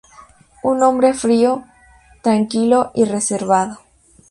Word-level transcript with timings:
Un 0.63 0.81
hombre 0.81 1.13
frío, 1.13 1.63
tranquilo 2.23 2.89
y 2.95 3.05
reservado. 3.05 3.77